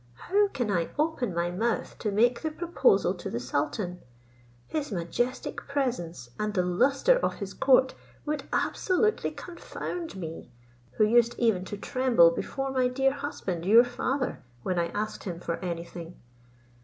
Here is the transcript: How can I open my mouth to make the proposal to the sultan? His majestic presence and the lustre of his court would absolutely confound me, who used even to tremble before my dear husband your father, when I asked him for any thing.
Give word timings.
How 0.15 0.47
can 0.47 0.71
I 0.71 0.89
open 0.97 1.31
my 1.31 1.51
mouth 1.51 1.99
to 1.99 2.11
make 2.11 2.41
the 2.41 2.49
proposal 2.49 3.13
to 3.13 3.29
the 3.29 3.39
sultan? 3.39 4.01
His 4.65 4.91
majestic 4.91 5.57
presence 5.67 6.31
and 6.39 6.55
the 6.55 6.63
lustre 6.65 7.17
of 7.19 7.35
his 7.35 7.53
court 7.53 7.93
would 8.25 8.45
absolutely 8.51 9.29
confound 9.29 10.15
me, 10.15 10.49
who 10.93 11.05
used 11.05 11.35
even 11.37 11.65
to 11.65 11.77
tremble 11.77 12.31
before 12.31 12.71
my 12.71 12.87
dear 12.87 13.11
husband 13.13 13.63
your 13.63 13.83
father, 13.83 14.41
when 14.63 14.79
I 14.79 14.87
asked 14.87 15.25
him 15.25 15.39
for 15.39 15.57
any 15.57 15.83
thing. 15.83 16.15